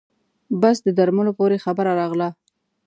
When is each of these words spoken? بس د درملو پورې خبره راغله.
بس 0.61 0.77
د 0.83 0.87
درملو 0.97 1.31
پورې 1.39 1.57
خبره 1.65 1.91
راغله. 1.99 2.29